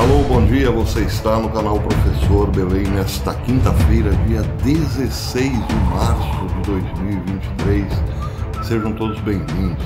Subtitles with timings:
[0.00, 0.70] Alô, bom dia.
[0.70, 7.86] Você está no canal Professor Belém nesta quinta-feira, dia 16 de março de 2023.
[8.62, 9.84] Sejam todos bem-vindos.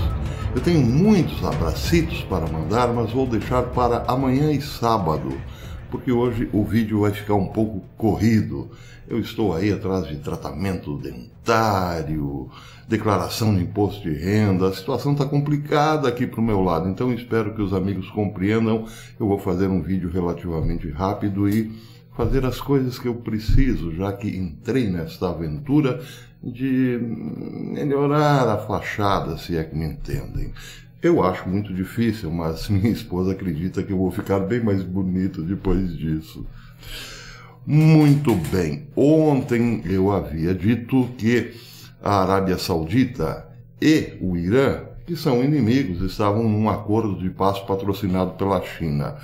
[0.55, 5.37] Eu tenho muitos abracitos para mandar, mas vou deixar para amanhã e sábado,
[5.95, 8.69] porque hoje o vídeo vai ficar um pouco corrido.
[9.07, 12.51] Eu estou aí atrás de tratamento dentário,
[12.89, 14.67] declaração de imposto de renda.
[14.67, 18.87] A situação está complicada aqui para o meu lado, então espero que os amigos compreendam.
[19.21, 21.71] Eu vou fazer um vídeo relativamente rápido e
[22.17, 26.03] fazer as coisas que eu preciso, já que entrei nesta aventura
[26.43, 26.99] de
[27.73, 30.53] melhorar a fachada, se é que me entendem.
[31.05, 35.43] Eu acho muito difícil, mas minha esposa acredita que eu vou ficar bem mais bonito
[35.43, 36.47] depois disso.
[37.67, 38.89] Muito bem.
[38.97, 41.53] Ontem eu havia dito que
[42.03, 43.47] a Arábia Saudita
[43.83, 49.17] e o Irã, que são inimigos, estavam num acordo de paz patrocinado pela China.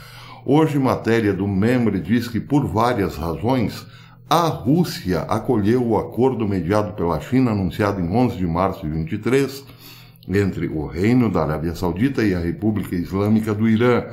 [0.44, 3.86] Hoje, matéria do Membre diz que, por várias razões,
[4.28, 9.64] a Rússia acolheu o acordo mediado pela China, anunciado em 11 de março de 23,
[10.38, 14.04] entre o Reino da Arábia Saudita e a República Islâmica do Irã,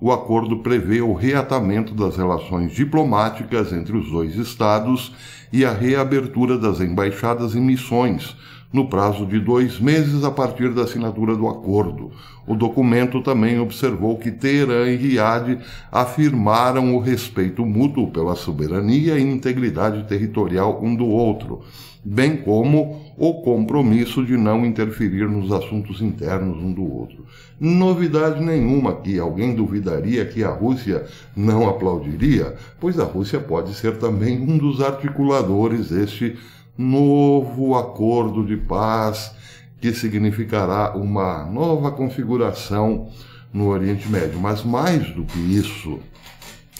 [0.00, 5.12] o acordo prevê o reatamento das relações diplomáticas entre os dois estados
[5.52, 8.36] e a reabertura das embaixadas e missões,
[8.72, 12.10] no prazo de dois meses a partir da assinatura do acordo.
[12.46, 15.58] O documento também observou que Teherã e Riad
[15.90, 21.62] afirmaram o respeito mútuo pela soberania e integridade territorial um do outro,
[22.04, 27.24] bem como o compromisso de não interferir nos assuntos internos um do outro.
[27.58, 29.18] Novidade nenhuma aqui.
[29.18, 32.54] Alguém duvidaria que a Rússia não aplaudiria?
[32.78, 36.36] Pois a Rússia pode ser também um dos articuladores deste
[36.76, 39.34] novo acordo de paz
[39.80, 43.08] que significará uma nova configuração
[43.52, 44.38] no Oriente Médio.
[44.38, 45.98] Mas mais do que isso,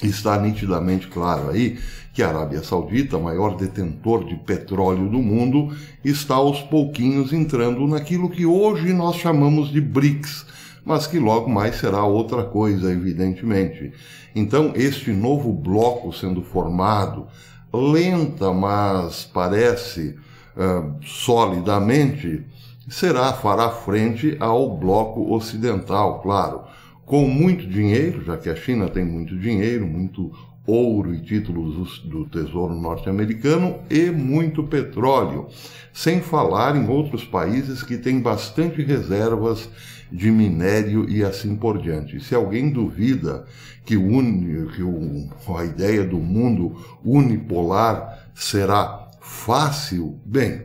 [0.02, 1.78] está nitidamente claro aí
[2.12, 8.30] que a Arábia Saudita, maior detentor de petróleo do mundo, está aos pouquinhos entrando naquilo
[8.30, 10.46] que hoje nós chamamos de BRICS,
[10.82, 13.92] mas que logo mais será outra coisa, evidentemente.
[14.34, 17.26] Então, este novo bloco sendo formado,
[17.70, 20.16] lenta, mas parece
[20.56, 22.46] uh, solidamente,
[22.88, 26.62] será, fará frente ao bloco ocidental, claro,
[27.06, 30.32] com muito dinheiro, já que a China tem muito dinheiro, muito
[30.66, 35.46] ouro e títulos do Tesouro Norte-Americano e muito petróleo,
[35.92, 39.70] sem falar em outros países que têm bastante reservas
[40.10, 42.18] de minério e assim por diante.
[42.18, 43.46] Se alguém duvida
[43.84, 46.74] que, que o, a ideia do mundo
[47.04, 50.62] unipolar será fácil, bem,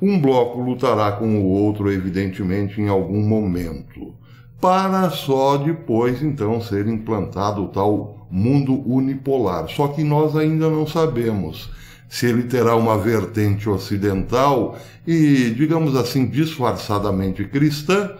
[0.00, 4.23] um bloco lutará com o outro, evidentemente, em algum momento
[4.64, 9.68] para só depois então ser implantado o tal mundo unipolar.
[9.68, 11.68] Só que nós ainda não sabemos
[12.08, 18.12] se ele terá uma vertente ocidental e, digamos assim, disfarçadamente cristã,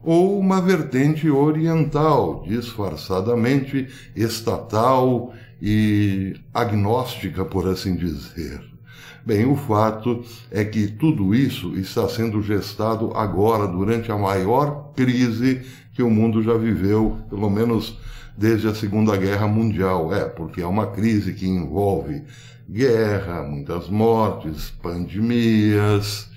[0.00, 8.62] ou uma vertente oriental, disfarçadamente estatal e agnóstica, por assim dizer.
[9.28, 15.60] Bem, o fato é que tudo isso está sendo gestado agora, durante a maior crise
[15.92, 17.98] que o mundo já viveu, pelo menos
[18.38, 20.14] desde a Segunda Guerra Mundial.
[20.14, 22.22] É, porque é uma crise que envolve
[22.66, 26.30] guerra, muitas mortes, pandemias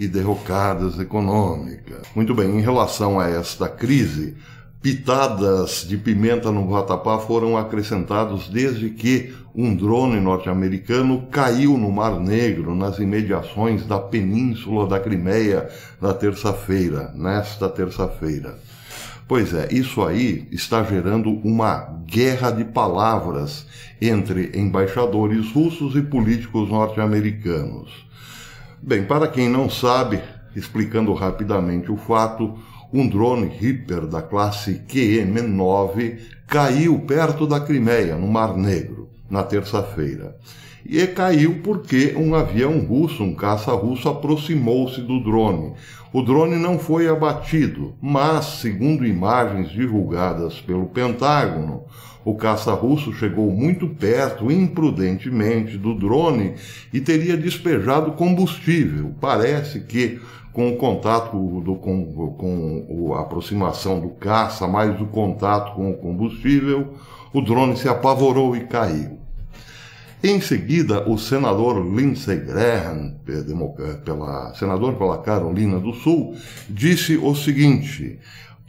[0.00, 2.00] e derrocadas econômicas.
[2.16, 4.38] Muito bem, em relação a esta crise,
[4.80, 12.20] pitadas de pimenta no vatapá foram acrescentados desde que um drone norte-americano caiu no Mar
[12.20, 15.68] Negro, nas imediações da península da Crimeia,
[16.00, 18.58] na terça-feira, nesta terça-feira.
[19.26, 23.66] Pois é, isso aí está gerando uma guerra de palavras
[24.00, 28.06] entre embaixadores russos e políticos norte-americanos.
[28.80, 30.20] Bem, para quem não sabe,
[30.56, 32.56] explicando rapidamente o fato,
[32.90, 38.97] um drone Reaper da classe QM-9 caiu perto da Crimeia, no Mar Negro,
[39.30, 40.36] na terça-feira.
[40.86, 45.74] E caiu porque um avião russo, um caça russo, aproximou-se do drone.
[46.12, 51.82] O drone não foi abatido, mas, segundo imagens divulgadas pelo Pentágono,
[52.24, 56.54] o caça russo chegou muito perto, imprudentemente, do drone
[56.92, 59.14] e teria despejado combustível.
[59.20, 60.20] Parece que
[60.52, 65.96] com o contato do, com, com a aproximação do caça, mais o contato com o
[65.96, 66.94] combustível,
[67.32, 69.17] o drone se apavorou e caiu.
[70.22, 73.14] Em seguida, o senador Lindsey Graham,
[74.04, 76.34] pela, senador pela Carolina do Sul,
[76.68, 78.18] disse o seguinte: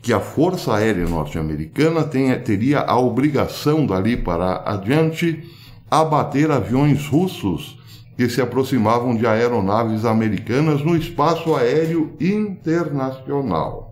[0.02, 5.44] que a Força Aérea Norte-Americana teria a obrigação dali para adiante
[5.90, 7.80] abater aviões russos
[8.16, 13.89] que se aproximavam de aeronaves americanas no espaço aéreo internacional.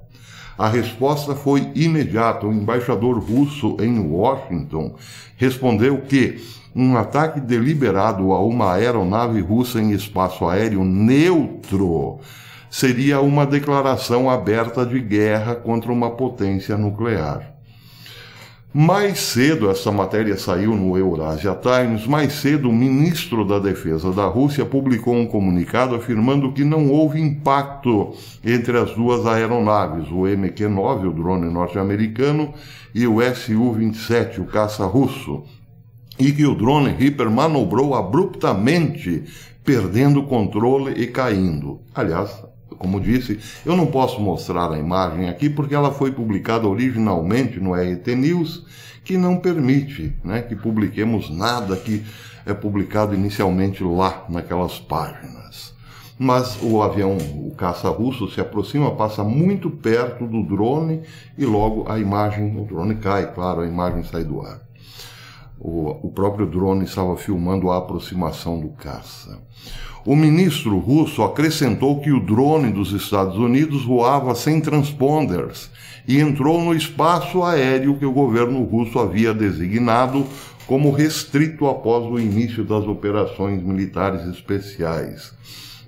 [0.57, 2.47] A resposta foi imediata.
[2.47, 4.95] O embaixador russo em Washington
[5.35, 6.41] respondeu que
[6.75, 12.19] um ataque deliberado a uma aeronave russa em espaço aéreo neutro
[12.69, 17.56] seria uma declaração aberta de guerra contra uma potência nuclear.
[18.73, 24.25] Mais cedo, essa matéria saiu no Eurasia Times, mais cedo o ministro da Defesa da
[24.25, 31.07] Rússia publicou um comunicado afirmando que não houve impacto entre as duas aeronaves, o MQ-9,
[31.07, 32.53] o drone norte-americano,
[32.93, 35.43] e o Su-27, o caça russo,
[36.19, 39.23] e que o drone Reaper manobrou abruptamente,
[39.63, 41.79] perdendo o controle e caindo.
[41.95, 42.43] Aliás,
[42.77, 47.73] como disse, eu não posso mostrar a imagem aqui porque ela foi publicada originalmente no
[47.73, 48.65] RT News,
[49.03, 52.03] que não permite né, que publiquemos nada que
[52.45, 55.75] é publicado inicialmente lá naquelas páginas.
[56.19, 61.03] Mas o avião, o caça russo, se aproxima, passa muito perto do drone
[61.37, 64.66] e logo a imagem, o drone cai, claro, a imagem sai do ar.
[65.59, 69.39] O, o próprio drone estava filmando a aproximação do caça.
[70.05, 75.69] O ministro russo acrescentou que o drone dos Estados Unidos voava sem transponders
[76.07, 80.25] e entrou no espaço aéreo que o governo russo havia designado
[80.65, 85.33] como restrito após o início das operações militares especiais.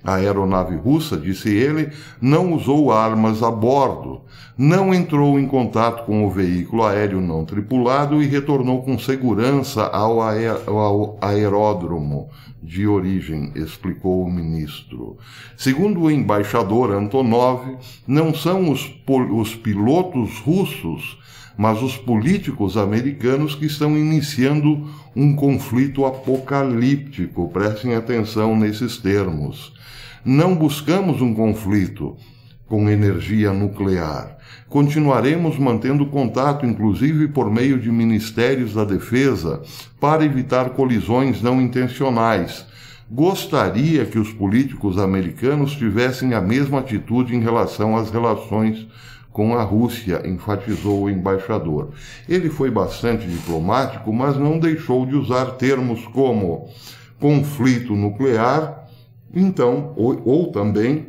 [0.02, 4.22] A aeronave russa, disse ele, não usou armas a bordo,
[4.56, 10.20] não entrou em contato com o veículo aéreo não tripulado e retornou com segurança ao,
[10.22, 12.28] ao aeródromo
[12.62, 15.18] de origem, explicou o ministro.
[15.56, 17.76] Segundo o embaixador Antonov,
[18.06, 18.90] não são os,
[19.32, 21.18] os pilotos russos
[21.56, 27.48] mas os políticos americanos que estão iniciando um conflito apocalíptico.
[27.48, 29.72] Prestem atenção nesses termos.
[30.24, 32.16] Não buscamos um conflito
[32.66, 34.38] com energia nuclear.
[34.68, 39.62] Continuaremos mantendo contato, inclusive por meio de ministérios da defesa,
[39.98, 42.64] para evitar colisões não intencionais.
[43.10, 48.86] Gostaria que os políticos americanos tivessem a mesma atitude em relação às relações
[49.32, 51.90] com a Rússia, enfatizou o embaixador.
[52.28, 56.68] Ele foi bastante diplomático, mas não deixou de usar termos como
[57.18, 58.80] conflito nuclear
[59.34, 61.06] então, ou, ou também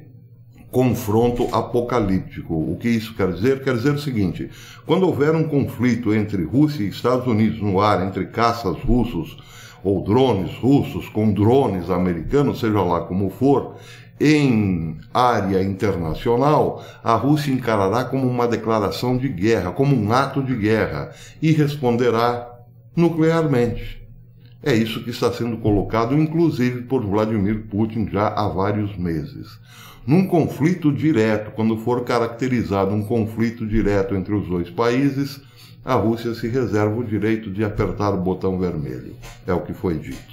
[0.70, 2.54] confronto apocalíptico.
[2.54, 3.64] O que isso quer dizer?
[3.64, 4.50] Quer dizer o seguinte:
[4.86, 9.38] quando houver um conflito entre Rússia e Estados Unidos no ar, entre caças russos
[9.84, 13.78] ou drones russos com drones americanos, seja lá como for,
[14.22, 20.56] em área internacional, a Rússia encarará como uma declaração de guerra, como um ato de
[20.56, 22.48] guerra, e responderá
[22.96, 24.00] nuclearmente.
[24.64, 29.60] É isso que está sendo colocado, inclusive, por Vladimir Putin já há vários meses.
[30.06, 35.42] Num conflito direto, quando for caracterizado um conflito direto entre os dois países,
[35.84, 39.16] a Rússia se reserva o direito de apertar o botão vermelho.
[39.48, 40.31] É o que foi dito.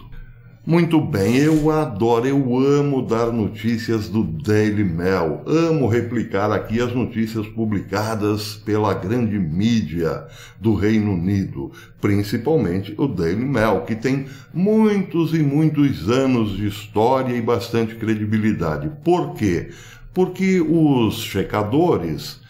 [0.68, 5.40] Muito bem, eu adoro, eu amo dar notícias do Daily Mail.
[5.46, 10.26] Amo replicar aqui as notícias publicadas pela grande mídia
[10.60, 11.72] do Reino Unido,
[12.02, 18.92] principalmente o Daily Mail, que tem muitos e muitos anos de história e bastante credibilidade.
[19.02, 19.70] Por quê?
[20.12, 22.42] Porque os checadores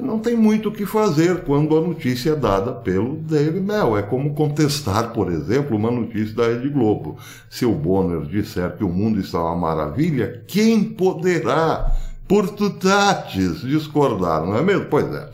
[0.00, 3.96] não tem muito o que fazer quando a notícia é dada pelo Daily Mail.
[3.96, 7.16] É como contestar, por exemplo, uma notícia da Rede Globo.
[7.48, 11.92] Se o Bonner disser que o mundo está uma maravilha, quem poderá,
[12.26, 14.86] por tutates, discordar, não é mesmo?
[14.86, 15.28] Pois é.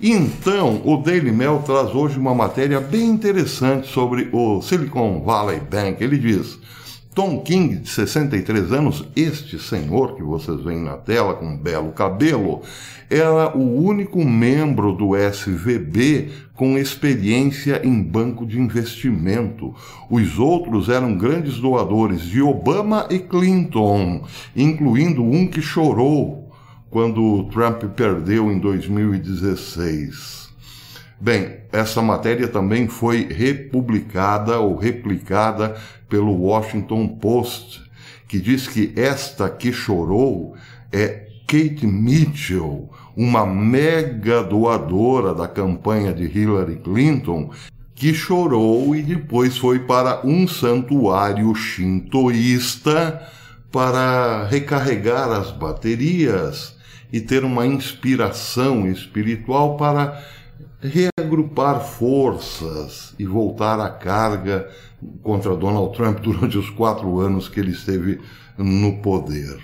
[0.00, 6.02] Então, o Daily Mail traz hoje uma matéria bem interessante sobre o Silicon Valley Bank.
[6.02, 6.58] Ele diz.
[7.18, 11.90] Tom King, de 63 anos, este senhor que vocês veem na tela com um belo
[11.90, 12.62] cabelo,
[13.10, 19.74] era o único membro do SVB com experiência em banco de investimento.
[20.08, 26.52] Os outros eram grandes doadores de Obama e Clinton, incluindo um que chorou
[26.88, 30.50] quando Trump perdeu em 2016.
[31.20, 35.76] Bem, essa matéria também foi republicada ou replicada
[36.08, 37.82] pelo Washington Post,
[38.26, 40.56] que diz que esta que chorou
[40.92, 47.50] é Kate Mitchell, uma mega doadora da campanha de Hillary Clinton,
[47.94, 53.20] que chorou e depois foi para um santuário shintoísta
[53.72, 56.76] para recarregar as baterias
[57.12, 60.22] e ter uma inspiração espiritual para
[60.80, 64.68] reagrupar forças e voltar à carga
[65.22, 68.20] contra Donald Trump durante os quatro anos que ele esteve
[68.56, 69.58] no poder.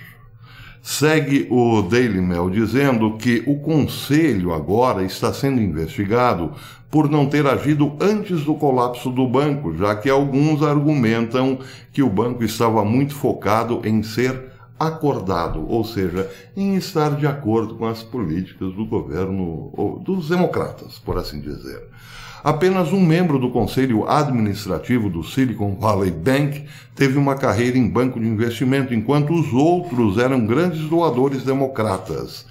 [0.81, 6.53] Segue o Daily Mail dizendo que o Conselho agora está sendo investigado
[6.91, 11.57] por não ter agido antes do colapso do banco, já que alguns argumentam
[11.91, 17.75] que o banco estava muito focado em ser acordado, ou seja, em estar de acordo
[17.75, 21.83] com as políticas do governo, ou dos democratas, por assim dizer.
[22.43, 26.65] Apenas um membro do conselho administrativo do Silicon Valley Bank
[26.95, 32.45] teve uma carreira em banco de investimento, enquanto os outros eram grandes doadores democratas.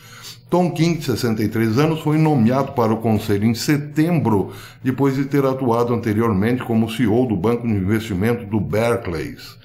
[0.51, 4.53] Tom King, de 63 anos, foi nomeado para o conselho em setembro,
[4.83, 9.57] depois de ter atuado anteriormente como CEO do banco de investimento do Barclays.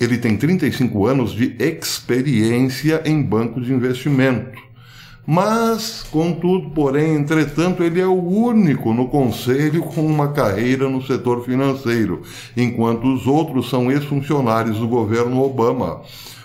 [0.00, 4.72] Ele tem 35 anos de experiência em banco de investimento.
[5.24, 11.44] Mas, contudo, porém, entretanto, ele é o único no conselho com uma carreira no setor
[11.44, 12.22] financeiro,
[12.56, 16.00] enquanto os outros são ex-funcionários do governo Obama.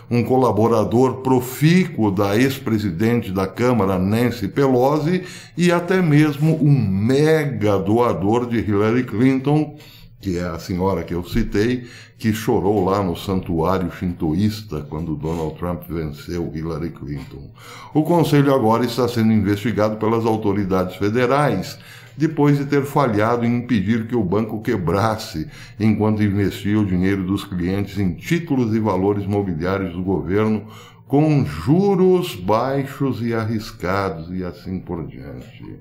[0.10, 5.24] Um colaborador profícuo da ex-presidente da Câmara, Nancy Pelosi,
[5.58, 9.75] e até mesmo um mega doador de Hillary Clinton,
[10.20, 15.56] que é a senhora que eu citei, que chorou lá no santuário shintoísta quando Donald
[15.58, 17.52] Trump venceu Hillary Clinton.
[17.94, 21.78] O conselho agora está sendo investigado pelas autoridades federais,
[22.18, 25.48] depois de ter falhado em impedir que o banco quebrasse
[25.80, 30.66] enquanto investia o dinheiro dos clientes em títulos e valores mobiliários do governo
[31.08, 35.80] com juros baixos e arriscados e assim por diante.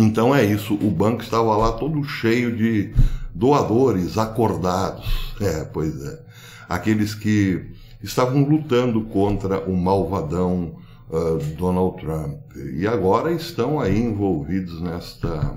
[0.00, 2.94] Então é isso, o banco estava lá todo cheio de
[3.34, 5.34] doadores acordados.
[5.40, 6.20] É, pois é.
[6.68, 7.66] Aqueles que
[8.00, 10.76] estavam lutando contra o malvadão
[11.10, 12.38] uh, Donald Trump.
[12.76, 15.52] E agora estão aí envolvidos nesta.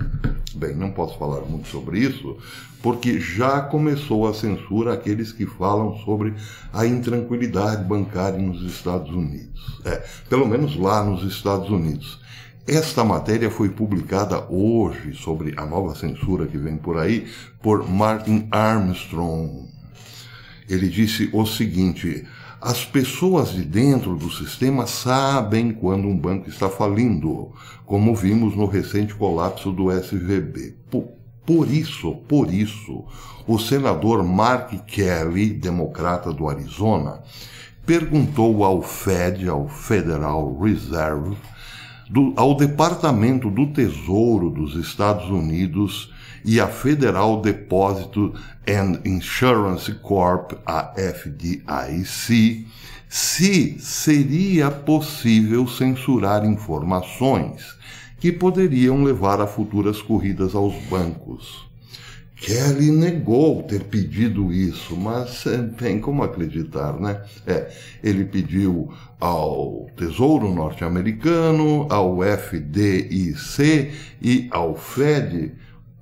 [0.55, 2.35] Bem, não posso falar muito sobre isso,
[2.81, 6.33] porque já começou a censura aqueles que falam sobre
[6.73, 9.79] a intranquilidade bancária nos Estados Unidos.
[9.85, 12.19] É, pelo menos lá nos Estados Unidos.
[12.67, 17.27] Esta matéria foi publicada hoje sobre a nova censura que vem por aí
[17.59, 19.67] por Martin Armstrong.
[20.69, 22.23] Ele disse o seguinte:
[22.61, 27.51] as pessoas de dentro do sistema sabem quando um banco está falindo,
[27.83, 30.75] como vimos no recente colapso do SVB.
[31.43, 33.03] Por, isso, por isso,
[33.47, 37.23] o senador Mark Kelly, democrata do Arizona,
[37.83, 41.35] perguntou ao Fed, ao Federal Reserve,
[42.11, 46.11] do, ao Departamento do Tesouro dos Estados Unidos
[46.43, 48.33] e à Federal Deposit
[48.67, 52.67] and Insurance Corp, a FDIC,
[53.07, 57.77] se seria possível censurar informações
[58.19, 61.70] que poderiam levar a futuras corridas aos bancos.
[62.41, 65.43] Kelly negou ter pedido isso, mas
[65.77, 67.21] tem como acreditar, né?
[67.45, 67.71] É,
[68.03, 75.53] ele pediu ao Tesouro Norte-Americano, ao FDIC e ao Fed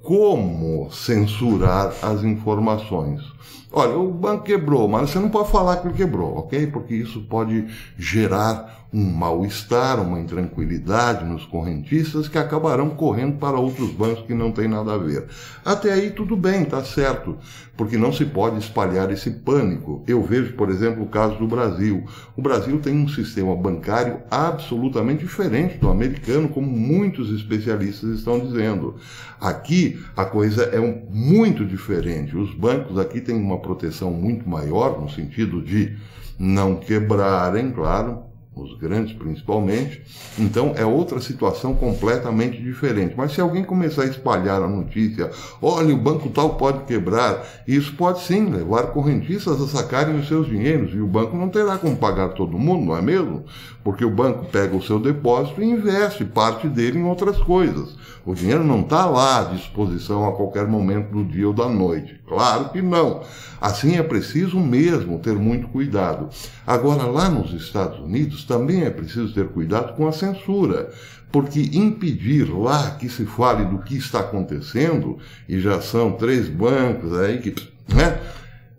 [0.02, 3.22] como censurar as informações.
[3.70, 6.68] Olha, o banco quebrou, mas você não pode falar que ele quebrou, ok?
[6.68, 7.68] Porque isso pode
[7.98, 14.52] gerar um mal-estar, uma intranquilidade nos correntistas que acabarão correndo para outros bancos que não
[14.52, 15.28] têm nada a ver.
[15.64, 17.38] Até aí tudo bem, tá certo,
[17.78, 20.04] porque não se pode espalhar esse pânico.
[20.08, 22.04] Eu vejo, por exemplo, o caso do Brasil.
[22.36, 28.96] O Brasil tem um sistema bancário absolutamente diferente do americano, como muitos especialistas estão dizendo.
[29.40, 32.36] Aqui a coisa é um, muito diferente.
[32.36, 35.96] Os bancos aqui têm uma proteção muito maior, no sentido de
[36.40, 38.29] não quebrarem, claro,
[38.62, 40.02] os grandes principalmente.
[40.38, 43.14] Então é outra situação completamente diferente.
[43.18, 47.94] Mas se alguém começar a espalhar a notícia, olha, o banco tal pode quebrar, isso
[47.96, 51.98] pode sim levar correntistas a sacarem os seus dinheiros e o banco não terá como
[51.98, 53.46] pagar todo mundo, não é mesmo?
[53.84, 57.98] Porque o banco pega o seu depósito e investe parte dele em outras coisas.
[58.26, 62.20] O dinheiro não está lá à disposição a qualquer momento do dia ou da noite.
[62.28, 63.22] Claro que não.
[63.60, 66.30] Assim é preciso mesmo ter muito cuidado.
[66.66, 70.92] Agora, lá nos Estados Unidos, também é preciso ter cuidado com a censura,
[71.32, 77.18] porque impedir lá que se fale do que está acontecendo, e já são três bancos
[77.18, 77.56] aí que.
[77.88, 78.20] Né?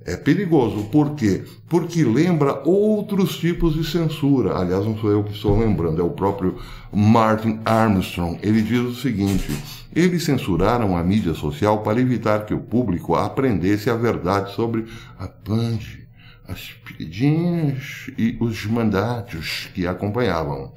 [0.05, 0.85] É perigoso.
[0.85, 1.45] Por quê?
[1.69, 4.57] Porque lembra outros tipos de censura.
[4.57, 6.59] Aliás, não sou eu que estou lembrando, é o próprio
[6.91, 8.39] Martin Armstrong.
[8.43, 9.53] Ele diz o seguinte:
[9.95, 14.87] eles censuraram a mídia social para evitar que o público aprendesse a verdade sobre
[15.19, 16.09] a Punch,
[16.51, 20.73] as pedidinhas e os mandatos que acompanhavam.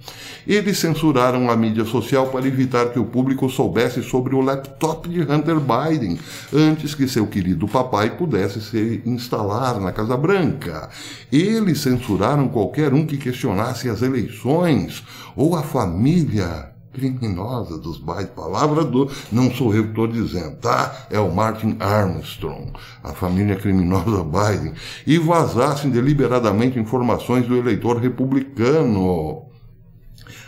[0.46, 5.22] Eles censuraram a mídia social para evitar que o público soubesse sobre o laptop de
[5.22, 6.20] Hunter Biden
[6.54, 10.90] antes que seu querido papai pudesse se instalar na Casa Branca.
[11.32, 15.04] Eles censuraram qualquer um que questionasse as eleições
[15.36, 18.28] ou a família criminosa dos Biden.
[18.36, 19.10] Palavra do.
[19.32, 21.08] Não sou eu que estou dizendo, tá?
[21.10, 22.72] É o Martin Armstrong,
[23.04, 24.74] a família criminosa Biden.
[25.06, 29.52] E vazassem deliberadamente informações do eleitor republicano.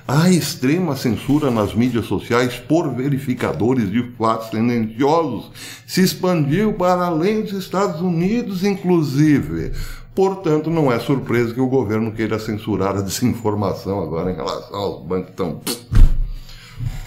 [0.08, 5.52] A extrema censura nas mídias sociais por verificadores de fatos tendenciosos
[5.88, 9.72] se expandiu para além dos Estados Unidos, inclusive.
[10.14, 15.04] Portanto, não é surpresa que o governo queira censurar a desinformação agora em relação aos
[15.04, 15.60] bancos tão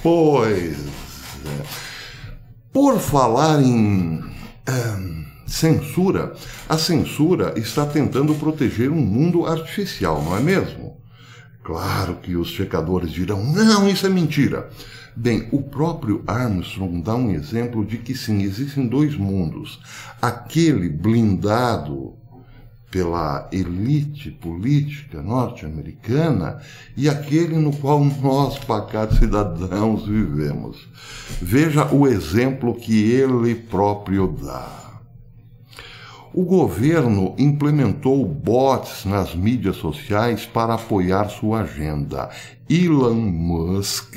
[0.02, 0.78] Pois
[1.46, 1.62] é.
[2.72, 4.22] Por falar em
[5.46, 6.34] censura,
[6.68, 10.96] a censura está tentando proteger um mundo artificial, não é mesmo?
[11.64, 14.68] Claro que os checadores dirão: não, isso é mentira.
[15.16, 19.80] Bem, o próprio Armstrong dá um exemplo de que sim, existem dois mundos.
[20.22, 22.14] Aquele blindado
[22.90, 26.60] pela elite política norte-americana
[26.96, 30.88] e aquele no qual nós, pacatos cidadãos, vivemos.
[31.40, 34.87] Veja o exemplo que ele próprio dá.
[36.40, 42.30] O governo implementou bots nas mídias sociais para apoiar sua agenda.
[42.70, 44.14] Elon Musk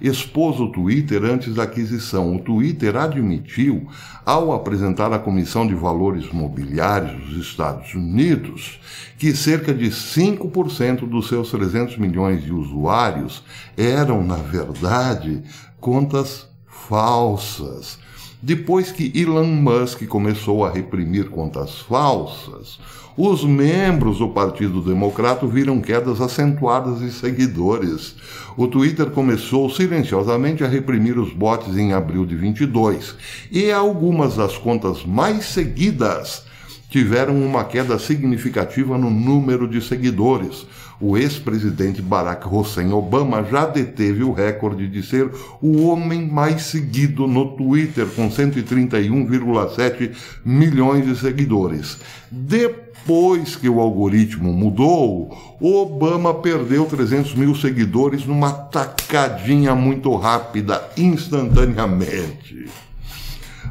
[0.00, 2.34] expôs o Twitter antes da aquisição.
[2.34, 3.86] O Twitter admitiu,
[4.26, 8.80] ao apresentar à Comissão de Valores Mobiliários dos Estados Unidos,
[9.16, 13.44] que cerca de 5% dos seus 300 milhões de usuários
[13.76, 15.40] eram, na verdade,
[15.78, 18.09] contas falsas
[18.42, 22.78] depois que Elon Musk começou a reprimir contas falsas,
[23.16, 28.14] os membros do Partido Democrata viram quedas acentuadas de seguidores.
[28.56, 33.14] O Twitter começou silenciosamente a reprimir os bots em abril de 22
[33.50, 36.44] e algumas das contas mais seguidas
[36.90, 40.66] tiveram uma queda significativa no número de seguidores.
[41.00, 45.30] O ex-presidente Barack Hussein Obama já deteve o recorde de ser
[45.62, 50.10] o homem mais seguido no Twitter, com 131,7
[50.44, 51.96] milhões de seguidores.
[52.30, 62.68] Depois que o algoritmo mudou, Obama perdeu 300 mil seguidores numa tacadinha muito rápida, instantaneamente.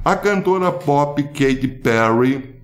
[0.04, 2.59] A cantora pop Katy Perry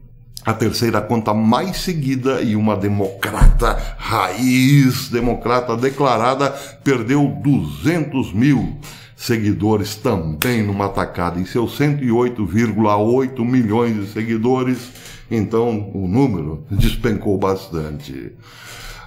[0.45, 6.51] a terceira conta mais seguida e uma democrata raiz, democrata declarada,
[6.83, 8.77] perdeu 200 mil
[9.15, 11.39] seguidores também numa tacada.
[11.39, 14.91] Em seus 108,8 milhões de seguidores,
[15.31, 18.33] então o número despencou bastante.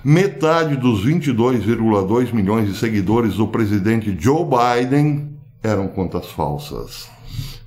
[0.02, 7.08] Metade dos 22,2 milhões de seguidores do presidente Joe Biden eram contas falsas.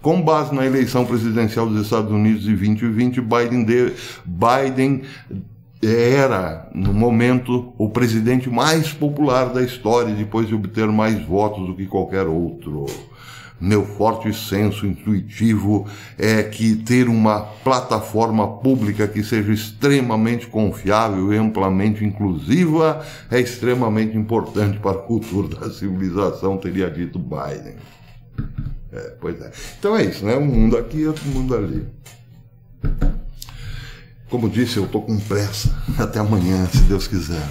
[0.02, 3.94] Com base na eleição presidencial dos Estados Unidos de 2020, Biden, de,
[4.26, 5.04] Biden
[5.80, 11.76] era, no momento, o presidente mais popular da história, depois de obter mais votos do
[11.76, 12.88] que qualquer outro.
[13.60, 15.86] Meu forte senso intuitivo
[16.18, 24.18] é que ter uma plataforma pública que seja extremamente confiável e amplamente inclusiva é extremamente
[24.18, 27.76] importante para o futuro da civilização, teria dito Biden.
[28.92, 29.52] É, pois é.
[29.80, 30.36] Então é isso, né?
[30.36, 31.88] Um mundo aqui e outro mundo ali.
[34.30, 35.76] Como disse, eu estou com pressa.
[35.98, 37.48] Até amanhã, se Deus quiser.